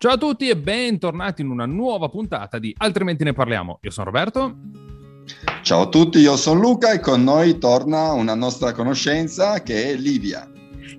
[0.00, 3.80] Ciao a tutti e bentornati in una nuova puntata di Altrimenti ne parliamo.
[3.82, 4.54] Io sono Roberto.
[5.62, 9.94] Ciao a tutti, io sono Luca e con noi torna una nostra conoscenza che è
[9.96, 10.48] Livia.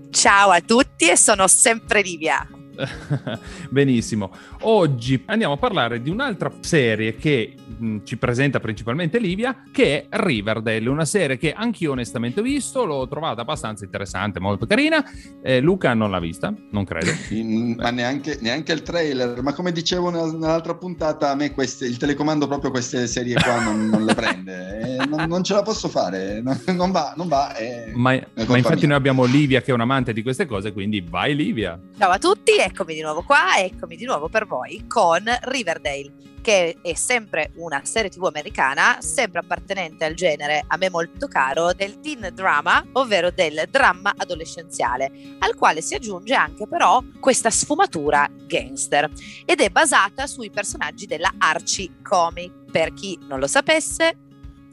[0.10, 2.46] Ciao a tutti e sono sempre Livia.
[3.70, 4.32] Benissimo.
[4.62, 10.08] Oggi andiamo a parlare di un'altra serie che mh, mm, ci presenta principalmente Livia, che
[10.08, 15.04] è Riverdale, una serie che anch'io onestamente ho visto, l'ho trovata abbastanza interessante, molto carina.
[15.42, 17.12] Eh, Luca non l'ha vista, non credo.
[17.78, 22.48] ma neanche, neanche, il trailer, ma come dicevo nell'altra puntata, a me queste, il telecomando
[22.48, 26.42] proprio queste serie qua non, non le prende, eh, non, non, ce la posso fare,
[26.42, 27.56] non, non va, non va.
[27.56, 28.88] Eh, ma, ma infatti mia.
[28.88, 31.80] noi abbiamo Livia che è un amante di queste cose, quindi vai Livia.
[31.98, 36.78] Ciao a tutti, eccomi di nuovo qua, eccomi di nuovo per voi con Riverdale, che
[36.84, 42.00] è sempre una serie tv americana, sempre appartenente al genere a me molto caro del
[42.00, 49.10] teen drama, ovvero del dramma adolescenziale, al quale si aggiunge anche però questa sfumatura gangster
[49.46, 52.72] ed è basata sui personaggi della Archie Comic.
[52.72, 54.16] Per chi non lo sapesse,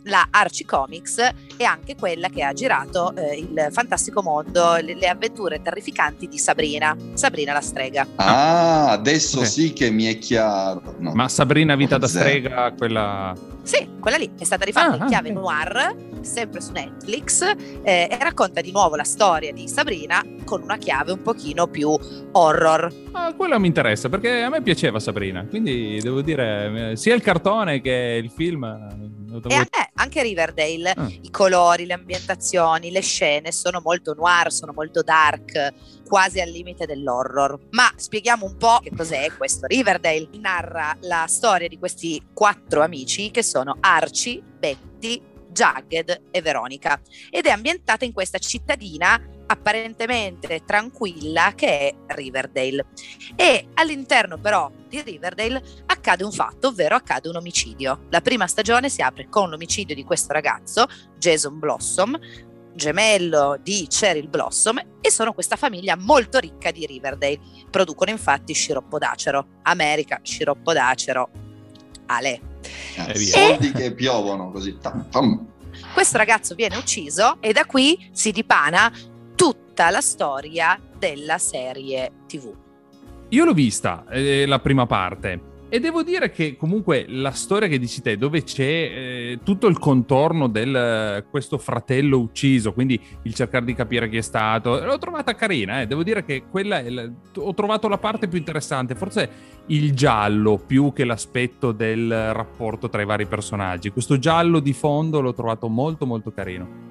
[0.07, 1.19] la Archie Comics
[1.57, 6.39] è anche quella che ha girato eh, il fantastico mondo, le, le, avventure terrificanti di
[6.39, 8.07] Sabrina, Sabrina la strega.
[8.17, 9.51] Ah, adesso okay.
[9.51, 10.97] sì che mi è chiaro.
[10.99, 11.13] No.
[11.15, 13.35] Ma Sabrina vita da strega, quella...
[13.63, 15.43] Sì, quella lì è stata rifatta ah, in chiave okay.
[15.43, 17.43] noir, sempre su Netflix,
[17.83, 21.99] eh, e racconta di nuovo la storia di Sabrina con una chiave un pochino più
[22.31, 22.93] horror.
[23.11, 27.81] Ah, quello mi interessa perché a me piaceva Sabrina, quindi devo dire sia il cartone
[27.81, 29.16] che il film.
[29.45, 31.09] E a me anche Riverdale, ah.
[31.09, 35.73] i colori, le ambientazioni, le scene sono molto noir, sono molto dark,
[36.07, 37.59] quasi al limite dell'horror.
[37.71, 40.29] Ma spieghiamo un po' che cos'è questo Riverdale.
[40.39, 45.23] Narra la storia di questi quattro amici che sono Archie, Betty,
[45.57, 47.01] Jagged e Veronica
[47.31, 52.87] ed è ambientata in questa cittadina apparentemente tranquilla che è Riverdale.
[53.35, 58.07] E all'interno però di Riverdale accade un fatto, ovvero accade un omicidio.
[58.11, 60.87] La prima stagione si apre con l'omicidio di questo ragazzo,
[61.19, 62.19] Jason Blossom,
[62.75, 67.41] gemello di Cheryl Blossom e sono questa famiglia molto ricca di Riverdale.
[67.71, 69.47] Producono infatti sciroppo d'acero.
[69.63, 71.29] America, sciroppo d'acero.
[72.07, 72.41] Ale.
[72.95, 74.77] Eh, soldi che piovono così.
[75.93, 78.93] Questo ragazzo viene ucciso e da qui si dipana
[79.37, 82.53] tutta la storia della serie TV.
[83.29, 85.55] Io l'ho vista, eh, la prima parte.
[85.69, 89.81] E devo dire che comunque la storia che dici te, dove c'è eh, tutto il
[89.81, 94.99] contorno di eh, questo fratello ucciso, quindi il cercare di capire chi è stato, l'ho
[94.99, 95.89] trovata carina, eh.
[95.89, 99.29] devo dire che quella la, ho trovato la parte più interessante, forse
[99.67, 103.91] il giallo più che l'aspetto del rapporto tra i vari personaggi.
[103.91, 106.86] Questo giallo di fondo l'ho trovato molto molto carino.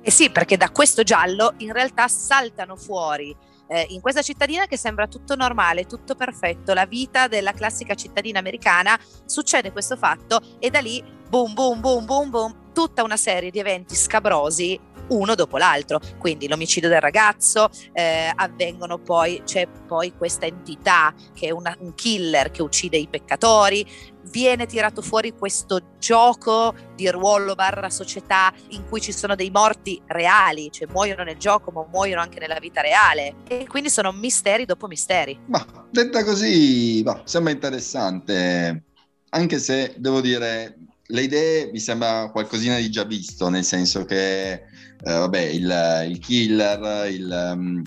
[0.00, 3.36] Eh sì, perché da questo giallo in realtà saltano fuori
[3.68, 8.38] eh, in questa cittadina che sembra tutto normale, tutto perfetto, la vita della classica cittadina
[8.38, 13.50] americana, succede questo fatto e da lì boom, boom, boom, boom, boom, tutta una serie
[13.50, 16.00] di eventi scabrosi uno dopo l'altro.
[16.18, 21.94] Quindi l'omicidio del ragazzo, eh, avvengono poi, c'è poi questa entità che è una, un
[21.94, 23.86] killer che uccide i peccatori,
[24.30, 30.00] viene tirato fuori questo gioco di ruolo barra società in cui ci sono dei morti
[30.06, 34.64] reali, cioè muoiono nel gioco ma muoiono anche nella vita reale e quindi sono misteri
[34.64, 35.38] dopo misteri.
[35.46, 38.84] Ma detta così, bah, sembra interessante,
[39.30, 40.76] anche se devo dire
[41.10, 44.62] le idee mi sembra qualcosina di già visto, nel senso che eh,
[45.00, 47.82] vabbè, il, il killer, il, um,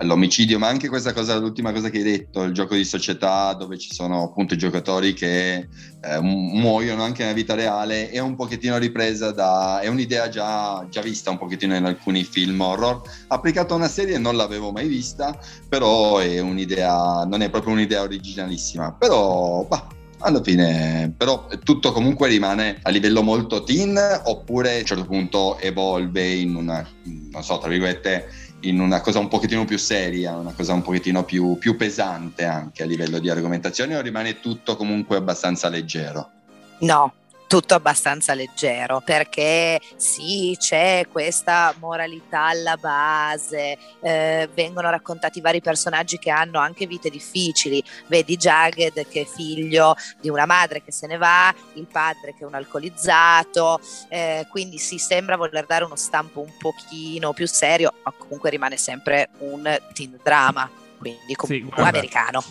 [0.00, 3.78] l'omicidio, ma anche questa cosa, l'ultima cosa che hai detto, il gioco di società dove
[3.78, 5.68] ci sono appunto i giocatori che
[6.02, 11.00] eh, muoiono anche nella vita reale, è un pochettino ripresa da, è un'idea già, già
[11.00, 15.38] vista un pochettino in alcuni film horror, applicata a una serie non l'avevo mai vista,
[15.68, 19.86] però è un'idea, non è proprio un'idea originalissima, però bah,
[20.18, 25.58] alla fine però tutto comunque rimane a livello molto teen oppure a un certo punto
[25.58, 28.28] evolve in una, non so, tra virgolette,
[28.60, 32.82] in una cosa un pochettino più seria, una cosa un pochettino più, più pesante anche
[32.82, 36.30] a livello di argomentazione o rimane tutto comunque abbastanza leggero?
[36.78, 37.12] No,
[37.46, 46.18] tutto abbastanza leggero perché sì c'è questa moralità alla base eh, vengono raccontati vari personaggi
[46.18, 47.82] che hanno anche vite difficili.
[48.06, 52.42] Vedi Jagged che è figlio di una madre che se ne va il padre che
[52.42, 57.92] è un alcolizzato eh, quindi si sembra voler dare uno stampo un pochino più serio
[58.04, 60.68] ma comunque rimane sempre un teen drama
[60.98, 62.42] quindi comunque sì, americano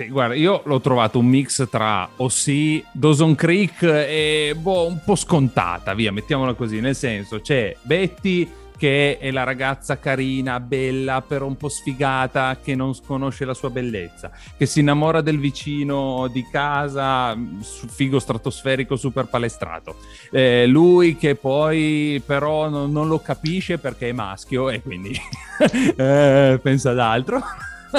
[0.00, 5.14] sì, guarda, io l'ho trovato un mix tra Ossi, Dawson Creek e boh, un po'
[5.14, 11.44] scontata, via, mettiamola così, nel senso c'è Betty che è la ragazza carina, bella, però
[11.44, 16.46] un po' sfigata, che non conosce la sua bellezza, che si innamora del vicino di
[16.50, 19.96] casa, figo stratosferico super palestrato.
[20.30, 25.14] Eh, lui che poi però non, non, lo capisce perché è maschio e quindi
[25.94, 27.42] eh, pensa ad altro.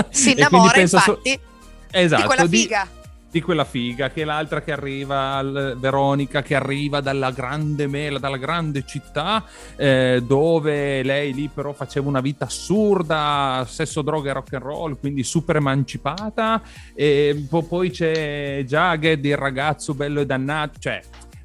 [0.10, 1.50] Si innamora infatti so-
[1.92, 2.88] esatto, di quella figa.
[2.92, 3.00] Di
[3.32, 5.42] di quella figa, che è l'altra che arriva,
[5.78, 9.46] Veronica, che arriva dalla grande mela, dalla grande città,
[9.78, 15.00] eh, dove lei lì però faceva una vita assurda, sesso, droga e rock and roll,
[15.00, 16.62] quindi super emancipata.
[16.94, 21.02] E poi c'è Jagged, il ragazzo bello e dannato, cioè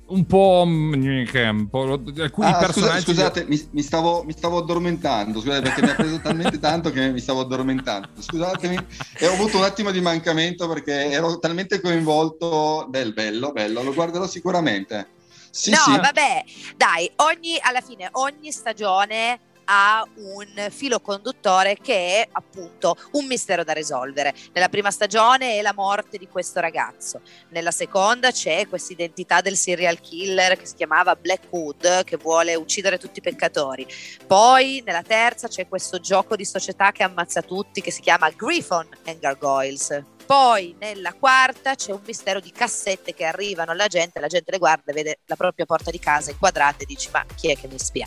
[0.09, 5.63] un po', un po' alcuni ah, personaggi scusate, mi, mi, stavo, mi, stavo, addormentando scusate
[5.63, 8.09] perché mi ha preso talmente tanto che mi stavo addormentando.
[8.19, 8.79] Scusatemi.
[9.19, 12.87] E ho avuto un attimo di mancamento perché ero talmente coinvolto.
[12.91, 15.09] Del bello bello lo guarderò sicuramente.
[15.51, 15.97] Sì, no sì.
[15.97, 16.45] vabbè
[16.77, 23.65] dai ogni alla fine ogni stagione ha un filo conduttore che è appunto un mistero
[23.65, 24.35] da risolvere.
[24.53, 27.21] Nella prima stagione è la morte di questo ragazzo,
[27.51, 32.99] nella seconda c'è questa identità del serial killer che si chiamava Blackwood che vuole uccidere
[32.99, 33.87] tutti i peccatori.
[34.27, 38.89] Poi nella terza c'è questo gioco di società che ammazza tutti che si chiama Griffon
[39.05, 40.16] and Gargoyles.
[40.27, 44.59] Poi nella quarta c'è un mistero di cassette che arrivano alla gente, la gente le
[44.59, 47.79] guarda vede la propria porta di casa inquadrata e dice ma chi è che mi
[47.79, 48.07] spia?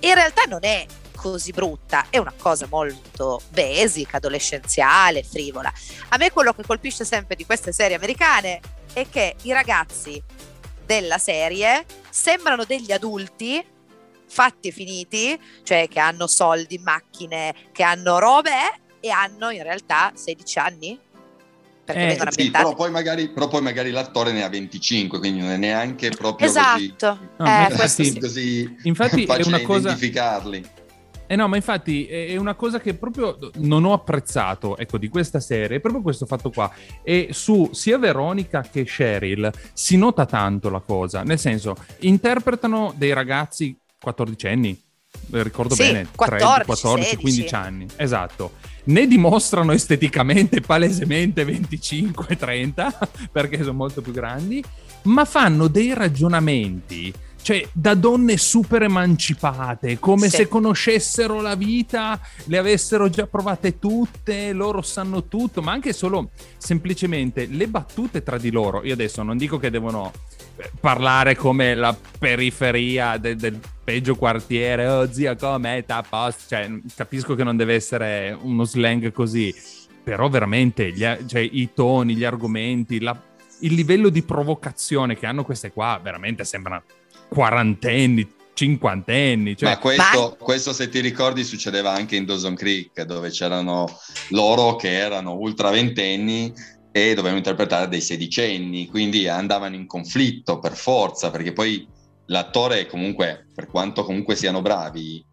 [0.00, 5.70] In realtà non è così brutta, è una cosa molto basic, adolescenziale, frivola.
[6.08, 8.60] A me quello che colpisce sempre di queste serie americane
[8.94, 10.22] è che i ragazzi
[10.86, 13.62] della serie sembrano degli adulti
[14.26, 20.12] fatti e finiti, cioè che hanno soldi, macchine, che hanno robe e hanno in realtà
[20.14, 20.98] 16 anni
[21.92, 25.40] perché eh, vengono sì, però poi, magari, però poi magari l'attore ne ha 25, quindi
[25.40, 26.78] non è neanche proprio esatto.
[26.78, 26.94] così,
[27.38, 29.88] no, eh, infatti, così infatti è una cosa...
[29.88, 30.64] identificarli.
[31.26, 35.38] Eh no, ma infatti è una cosa che proprio non ho apprezzato, ecco, di questa
[35.38, 36.68] serie, è proprio questo fatto qua.
[37.04, 43.12] E su sia Veronica che Cheryl si nota tanto la cosa, nel senso, interpretano dei
[43.12, 44.82] ragazzi 14 anni,
[45.30, 48.52] ricordo sì, bene, 14, 14 15 anni, esatto
[48.84, 54.62] ne dimostrano esteticamente palesemente 25-30 perché sono molto più grandi,
[55.02, 57.12] ma fanno dei ragionamenti
[57.42, 60.36] cioè da donne super emancipate, come sì.
[60.36, 66.32] se conoscessero la vita, le avessero già provate tutte, loro sanno tutto, ma anche solo
[66.58, 68.84] semplicemente le battute tra di loro.
[68.84, 70.12] Io adesso non dico che devono
[70.56, 73.58] eh, parlare come la periferia de- del
[73.90, 79.10] peggio quartiere, oh zia com'è, a posto, cioè capisco che non deve essere uno slang
[79.10, 79.52] così,
[80.04, 83.20] però veramente gli, cioè, i toni, gli argomenti, la,
[83.62, 86.80] il livello di provocazione che hanno queste qua veramente sembra
[87.26, 89.56] quarantenni, cinquantenni.
[89.56, 89.70] Cioè...
[89.70, 93.86] Ma questo, questo, se ti ricordi, succedeva anche in Dawson Creek, dove c'erano
[94.28, 96.52] loro che erano ultra ventenni
[96.92, 101.98] e dovevano interpretare dei sedicenni, quindi andavano in conflitto per forza, perché poi
[102.30, 105.24] l'attore comunque, per quanto comunque siano bravi,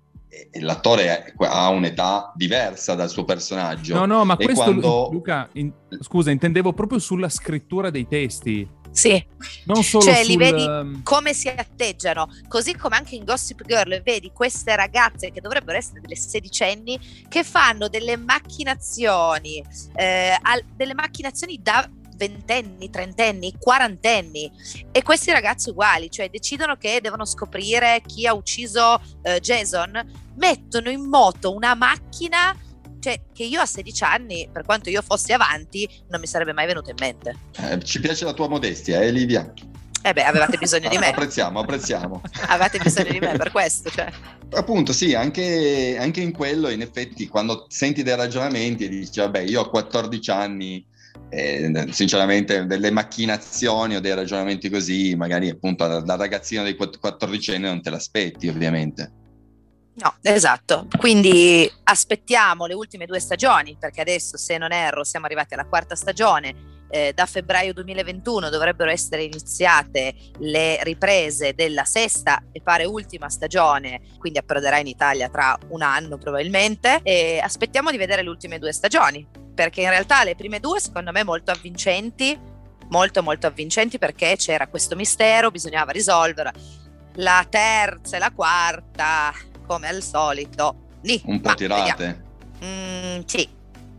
[0.60, 3.96] l'attore ha un'età diversa dal suo personaggio.
[3.96, 5.10] No, no, ma questo, quando...
[5.12, 5.72] Luca, in...
[6.02, 8.76] scusa, intendevo proprio sulla scrittura dei testi.
[8.90, 9.24] Sì,
[9.66, 10.28] non solo cioè sul...
[10.28, 15.30] li vedi ehm, come si atteggiano, così come anche in Gossip Girl vedi queste ragazze
[15.32, 17.00] che dovrebbero essere delle sedicenni
[17.30, 19.64] che fanno delle macchinazioni,
[19.94, 21.88] eh, al, delle macchinazioni da
[22.18, 24.52] ventenni, trentenni, quarantenni
[24.92, 30.90] e questi ragazzi uguali, cioè decidono che devono scoprire chi ha ucciso eh, Jason, mettono
[30.90, 32.56] in moto una macchina
[33.00, 36.66] cioè, che io a 16 anni, per quanto io fossi avanti, non mi sarebbe mai
[36.66, 37.36] venuto in mente.
[37.58, 39.54] Eh, ci piace la tua modestia, eh, Livia?
[40.02, 41.10] Eh beh, avevate bisogno di me.
[41.12, 42.22] apprezziamo, apprezziamo.
[42.48, 44.10] avevate bisogno di me per questo, cioè.
[44.52, 49.40] Appunto, sì, anche, anche, in quello, in effetti, quando senti dei ragionamenti e dici, vabbè,
[49.40, 50.86] io ho 14 anni,
[51.30, 57.52] eh, sinceramente, delle macchinazioni o dei ragionamenti così, magari appunto da, da ragazzino dei 14
[57.54, 59.12] anni non te l'aspetti, ovviamente.
[59.96, 60.88] No, esatto.
[60.98, 65.96] Quindi aspettiamo le ultime due stagioni, perché adesso, se non erro, siamo arrivati alla quarta
[65.96, 66.76] stagione.
[66.90, 74.02] Eh, da febbraio 2021 dovrebbero essere iniziate le riprese della sesta e pare ultima stagione,
[74.18, 77.00] quindi approderà in Italia tra un anno probabilmente.
[77.04, 81.12] E aspettiamo di vedere le ultime due stagioni, perché in realtà le prime due secondo
[81.12, 82.38] me molto avvincenti,
[82.90, 86.52] molto molto avvincenti perché c'era questo mistero, bisognava risolverlo.
[87.16, 89.34] La terza e la quarta
[89.66, 90.86] come al solito.
[91.02, 92.24] Lì, un po' tirate.
[92.64, 93.57] Mm, sì.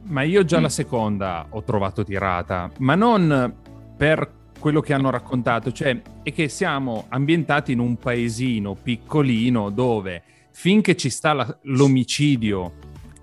[0.09, 0.63] Ma io già mm.
[0.63, 3.55] la seconda ho trovato tirata, ma non
[3.97, 10.23] per quello che hanno raccontato, cioè è che siamo ambientati in un paesino piccolino dove
[10.51, 12.73] finché ci sta la, l'omicidio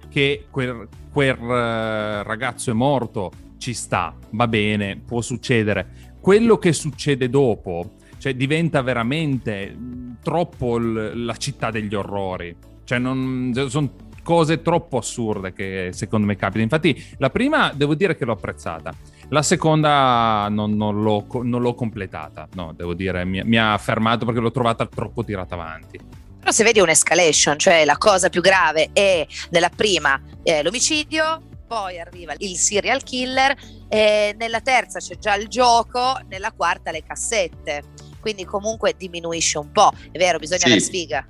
[0.09, 6.13] che quel, quel uh, ragazzo è morto, ci sta, va bene, può succedere.
[6.21, 9.75] Quello che succede dopo, cioè diventa veramente
[10.21, 12.55] troppo l- la città degli orrori.
[12.85, 13.91] Cioè, non, sono
[14.25, 16.63] cose troppo assurde che secondo me capitano.
[16.63, 18.91] Infatti, la prima devo dire che l'ho apprezzata.
[19.29, 24.25] La seconda non, non, l'ho, non l'ho, completata, no, devo dire, mi, mi, ha fermato
[24.25, 25.99] perché l'ho trovata troppo tirata avanti.
[26.39, 31.99] Però se vedi un'escalation, cioè la cosa più grave è nella prima è l'omicidio, poi
[31.99, 33.55] arriva il serial killer,
[33.87, 37.83] e nella terza c'è già il gioco, nella quarta le cassette.
[38.19, 40.73] Quindi comunque diminuisce un po', è vero, bisogna sì.
[40.73, 41.27] la sfiga.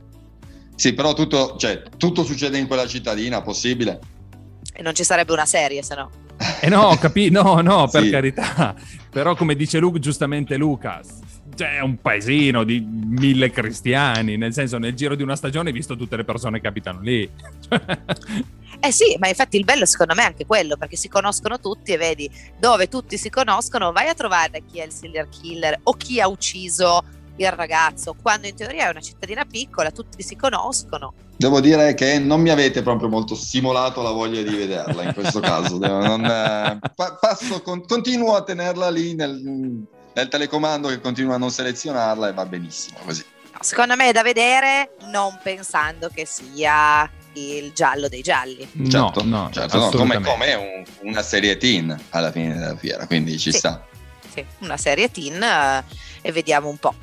[0.76, 4.00] Sì, però tutto, cioè, tutto succede in quella cittadina, possibile.
[4.74, 6.10] E non ci sarebbe una serie, se no.
[6.60, 8.10] Eh no, capi- no, no, per sì.
[8.10, 8.76] carità.
[9.10, 11.20] Però come dice Luke, giustamente Lucas,
[11.56, 15.96] c'è un paesino di mille cristiani, nel senso nel giro di una stagione hai visto
[15.96, 17.30] tutte le persone che abitano lì.
[18.78, 21.94] Eh sì, ma infatti il bello secondo me è anche quello, perché si conoscono tutti
[21.94, 22.30] e vedi
[22.60, 26.28] dove tutti si conoscono, vai a trovare chi è il serial killer o chi ha
[26.28, 27.02] ucciso
[27.38, 31.14] il ragazzo, quando in teoria è una cittadina piccola, tutti si conoscono.
[31.38, 35.40] Devo dire che non mi avete proprio molto stimolato la voglia di vederla in questo
[35.42, 35.78] caso.
[35.78, 41.38] Non, eh, pa- passo, con, continuo a tenerla lì nel, nel telecomando che continua a
[41.38, 43.26] non selezionarla e va benissimo così.
[43.52, 48.66] No, secondo me è da vedere non pensando che sia il giallo dei gialli.
[48.90, 53.06] Certo, no, no, certo, no come, come un, una serie teen alla fine della fiera,
[53.08, 53.86] quindi ci sì, sta.
[54.34, 55.84] Sì, una serie teen uh,
[56.22, 56.96] e vediamo un po'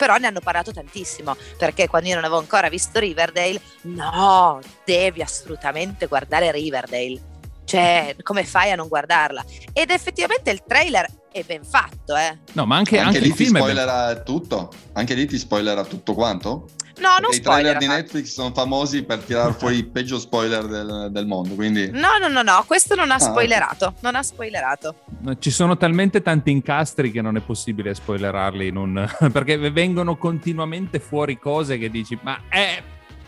[0.00, 5.20] però ne hanno parlato tantissimo perché quando io non avevo ancora visto Riverdale, no, devi
[5.20, 7.28] assolutamente guardare Riverdale.
[7.66, 9.44] Cioè, come fai a non guardarla?
[9.74, 12.38] Ed effettivamente il trailer è ben fatto, eh.
[12.54, 14.72] No, ma anche, anche, anche lì ti spoilerà tutto?
[14.94, 16.70] Anche lì ti spoilerà tutto quanto?
[17.00, 21.08] No, non I trailer di Netflix sono famosi per tirare fuori i peggio spoiler del,
[21.10, 21.90] del, mondo, quindi...
[21.90, 24.94] No, no, no, no, questo non ha ah, spoilerato, non ha spoilerato.
[25.38, 29.08] Ci sono talmente tanti incastri che non è possibile spoilerarli in un...
[29.32, 32.82] perché vengono continuamente fuori cose che dici, ma è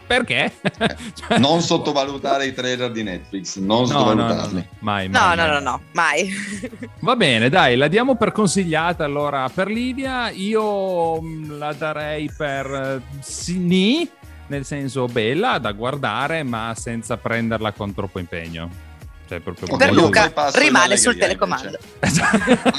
[0.07, 0.53] perché?
[1.15, 4.55] cioè, non sottovalutare i trailer di Netflix, non no, sottovalutarli.
[4.55, 6.31] No, no, mai, mai, no, no, no, no, mai.
[7.01, 10.31] Va bene, dai, la diamo per consigliata allora per Livia.
[10.31, 14.09] Io mm, la darei per eh, Sini,
[14.49, 18.91] nel senso bella da guardare, ma senza prenderla con troppo impegno.
[19.29, 21.79] Cioè, proprio per Luca rimane sul telecomando.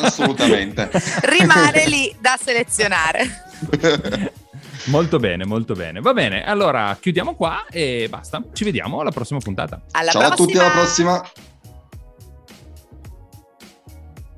[0.02, 0.92] Assolutamente.
[1.24, 4.34] rimane lì da selezionare.
[4.86, 6.02] Molto bene, molto bene.
[6.02, 8.44] Va bene, allora chiudiamo qua e basta.
[8.52, 9.82] Ci vediamo alla prossima puntata.
[9.92, 10.34] Alla Ciao prossima.
[10.34, 11.24] a tutti, alla prossima.